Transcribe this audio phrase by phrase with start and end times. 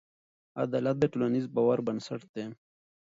[0.63, 2.45] عدالت د ټولنیز باور بنسټ دی.